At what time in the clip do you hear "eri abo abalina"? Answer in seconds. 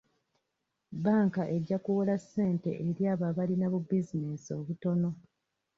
2.87-3.65